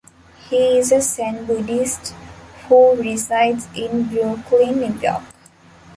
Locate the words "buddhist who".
1.45-2.95